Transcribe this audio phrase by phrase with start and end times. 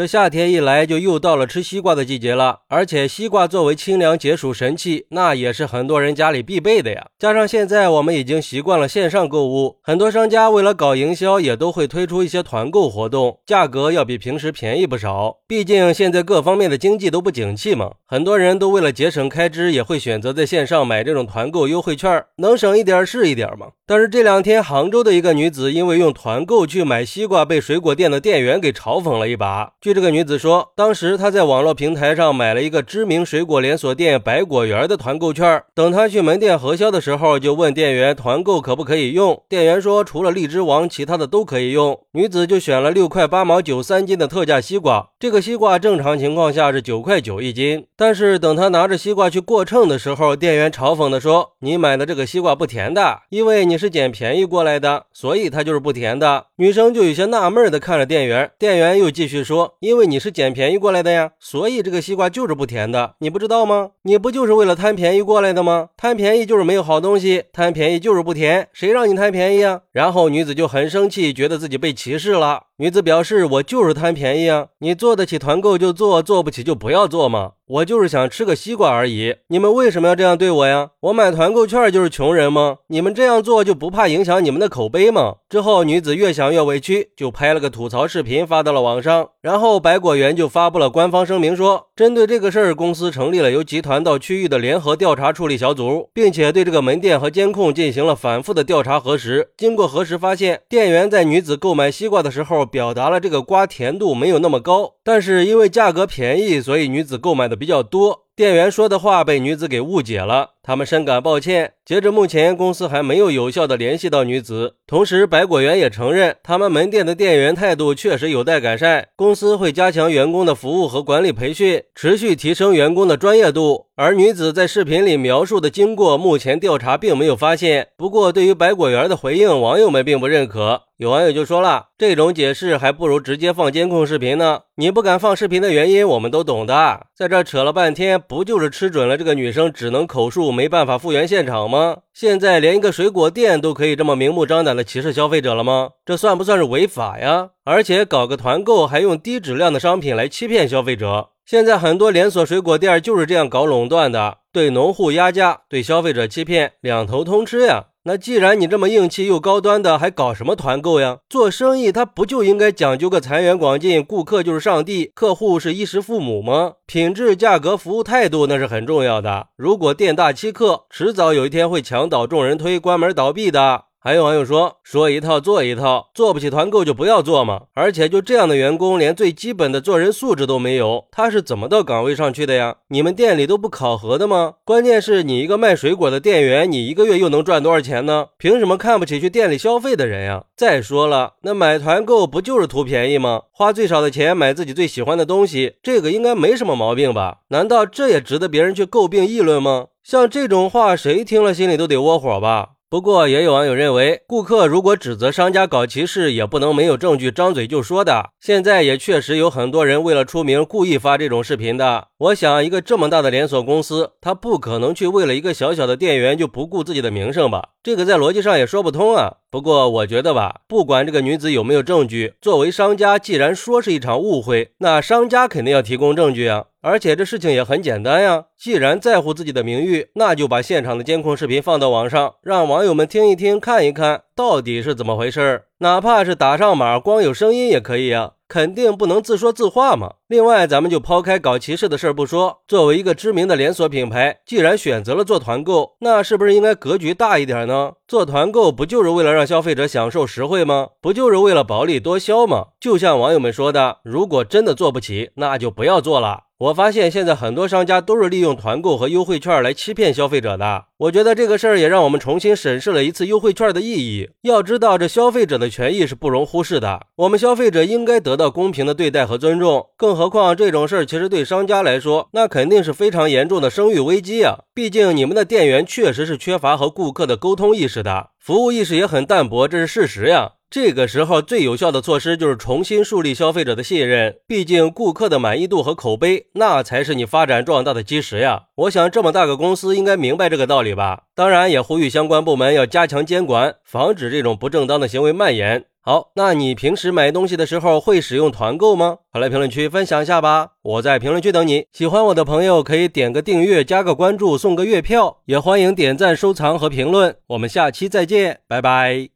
[0.00, 2.60] 这夏天一来，就又到了吃西瓜的季节了。
[2.68, 7.08] 而且西瓜作为清凉解暑神器，那也是很多人家里必备的呀。
[7.18, 15.40] 加上现在我们已经习惯了线上购物，很多商家为了搞营销，也都会推出一些团购活动，价格要比平时便宜不少。
[15.46, 23.66] 毕竟现在各方面的经济都不景气嘛，很多人都为了节省开支，也会选择在线上买这种团购优惠券，能省一点是一点嘛。
[23.86, 29.72] 但是这两天，杭州的一个女子因为用团购去买西瓜，被水果店的店员给嘲讽了一把。
[29.92, 39.42] 这个女子说，当时她在网络平台上买了一个知名水果连锁店百果园的团购券，等她去门店核销的时候，就问店员团购可不可以用。
[39.48, 41.98] 店员说除了荔枝王，其他的都可以用。
[42.12, 56.48] 女子就选了六块八毛九三斤的特价西瓜，这个西瓜正常情况下是九块九一斤，但是等她拿着西瓜去过秤的时候，店员嘲讽的说：“你买的这个西瓜不甜的，因为你。”是捡便宜过来的，所以它就是不甜的。
[56.56, 63.92] 女生就有些纳闷的看着店员，店员又继续说：“因为你是捡便宜过来的呀，所以这个西瓜就是不甜的，你不知道吗？
[64.02, 65.88] 你不就是为了贪便宜过来的吗？
[65.96, 72.64] 贪便宜就是没有好东西，贪便宜就是不甜，谁让你贪便宜啊？”然后女子就很生气，觉得自己被歧视了。
[72.80, 77.52] 女子表示：“我就是贪便宜啊，你做得起团购就做，做不起就不要做嘛。
[77.66, 80.88] 我就是想吃个西瓜而已，你们为什么要这样对我呀？
[81.00, 82.78] 我买团购券就是穷人吗？
[82.88, 89.28] 你们这样做就不怕影响你们的口碑吗？”之后，女子越想越委屈，就拍了个吐槽视频发到了网上。
[89.42, 99.50] 然后，百果园就发布了官方声明，说针对这个事儿，公司成立了由集团到区域的联合调查处理小组，并且对这个门店和监控进行了反复的调查核实。
[99.56, 102.66] 经过核实发现，店员在女子购买西瓜的时候。
[102.70, 108.26] 表达了这个瓜甜度没有那么高，但是因为价格便宜，所以女子购买的比较多。
[108.36, 111.72] 店员说的话被女子给误解了，他们深感抱歉。
[111.84, 114.74] 截至目前，公司还没有有效的联系到女子。
[114.86, 119.08] 同时，百果园也承认，他们门店的店员态度确实有待改善。
[119.16, 123.86] 公司会加强员工的服务和管理培训，持续提升员工的专业度。
[123.96, 127.88] 而女子在视频里描述的经过，目前调查并没有发现。
[127.96, 130.82] 不过，对于百果园的回应，网友们并不认可。
[130.96, 134.60] 有网友就说了，这种解释还不如直接放监控视频呢。
[134.76, 137.06] 你不敢放视频的原因，我们都懂的。
[137.16, 141.98] 在这扯了半天，不就是吃准了这个女生只能口述，没办法复原现场吗？
[142.12, 145.90] 现在连一个水果店都可以这么明目张胆的歧视消费者了吗？
[146.04, 147.50] 这算不算是违法呀？
[147.64, 151.30] 而且搞个团购，还用低质量的商品来欺骗消费者。
[151.44, 157.86] 现在很多连锁水果店就是这样搞垄断的，对农户压价，对消费者欺骗，两头通吃呀。
[158.04, 161.18] 那既然你这么硬气又高端的，还搞什么团购呀？
[161.28, 166.72] 做生意他不就应该讲究个财源广进，顾客就是上帝，客户是衣食父母吗？
[166.86, 169.48] 品质、价格、服务态度那是很重要的。
[169.54, 173.89] 如果店大欺客，迟早有一天会墙倒众人推，关门倒闭的。
[174.02, 177.64] 还有网友说，说一套做一套，做不起团购就不要做嘛。
[177.74, 182.76] 而且就这样的员工，连最基本的做人素质都没有，他是怎么到岗位上去的呀？
[182.88, 184.54] 你们店里都不考核的吗？
[184.64, 188.28] 关键是你一个卖水果的店员，你一个月又能赚多少钱呢？
[188.38, 190.44] 凭什么看不起去店里消费的人呀？
[190.56, 193.42] 再说了，那买团购不就是图便宜吗？
[193.52, 197.40] 花最少的钱买自己最喜欢的东西，这个应该没什么毛病吧？
[197.48, 199.88] 难道这也值得别人去诟病议论吗？
[200.02, 202.70] 像这种话，谁听了心里都得窝火吧？
[202.90, 208.30] 不过，也有网友认为，顾客如果指责商家搞歧视，也不能没有证据张嘴就说的。
[208.40, 212.08] 现在也确实有很多人为了出名，故意发这种视频的。
[212.18, 217.68] 我想，一个这么大的连锁公司，他不可能去为了一个小小的店员就不顾自己的名声吧？
[217.80, 219.36] 这个在逻辑上也说不通啊。
[219.52, 226.64] 不过，我觉得吧，不管这个女子有没有证据，作为商家，既然说是一场误会，那商家肯定要提供证据啊。
[226.82, 235.64] 而且这事情也很简单呀，既然在乎自己的名誉，那就把现场的监控视频放到网上，让网友们听一听、看一看到底是怎么回事儿。
[235.78, 240.14] 哪怕是打上码，光有声音也可以啊，肯定不能自说自话嘛。
[240.28, 247.92] 另外，咱们就抛开搞歧视的事儿不说，作为一个知名的连锁品牌，既然选择了做团购，那是不是应该格局大一点呢？
[248.08, 250.88] 做团购不就是为了让消费者享受实惠吗？
[251.00, 252.68] 不就是为了薄利多销吗？
[252.80, 256.44] 就像网友们说的，如果真的做不起，那就不要做了。
[256.60, 260.84] 我发现现在很多商家都是利用团购和优惠券来欺骗消费者的。
[260.98, 264.28] 我觉得这个事儿也让我们重新审视了一次优惠券的意义。
[264.42, 267.06] 要知道，这消费者的权益是不容忽视的。
[267.16, 269.86] 我们消费者应该得到公平的对待和尊重。
[269.96, 274.58] 更何况这种事儿其实对商家来说，那肯定是非常严重的声誉危机啊！
[274.74, 280.52] 毕竟你们的店员确实是缺乏和顾客的沟通意识的，服务意识也很淡薄，这是事实呀。
[280.70, 288.66] 这个时候最有效的措施就是重新树立消费者的信任，毕竟顾客的满意度和口碑，那才是你发展壮大的基石呀。
[288.76, 291.24] 我想这么大个公司应该明白这个道理吧？
[291.34, 295.86] 当然也呼吁相关部门要加强监管，防止这种不正当的行为蔓延。
[296.02, 299.18] 好，那你平时买东西的时候会使用团购吗？
[299.32, 300.70] 快来评论区分享一下吧！
[300.82, 301.86] 我在评论区等你。
[301.92, 307.36] 喜欢我的朋友可以点个订阅、加个关注、送个月票，也欢迎点赞、收藏和评论。
[307.48, 309.30] 我们下期再见，拜拜。